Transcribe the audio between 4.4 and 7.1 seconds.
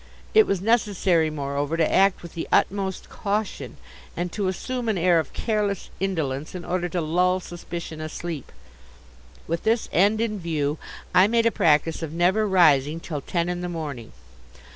assume an air of careless indolence in order to